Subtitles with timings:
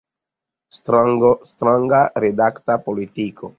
[1.49, 3.49] Stranga redakta politiko!